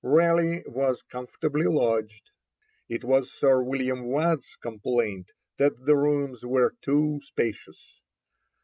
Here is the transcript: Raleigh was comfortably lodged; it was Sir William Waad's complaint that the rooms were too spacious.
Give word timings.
Raleigh 0.03 0.63
was 0.65 1.03
comfortably 1.03 1.65
lodged; 1.65 2.31
it 2.89 3.03
was 3.03 3.31
Sir 3.31 3.61
William 3.61 4.05
Waad's 4.07 4.55
complaint 4.55 5.29
that 5.57 5.85
the 5.85 5.95
rooms 5.95 6.43
were 6.43 6.73
too 6.81 7.19
spacious. 7.21 8.01